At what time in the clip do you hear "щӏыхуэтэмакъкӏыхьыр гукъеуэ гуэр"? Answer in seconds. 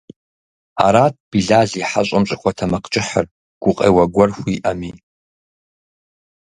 2.27-4.29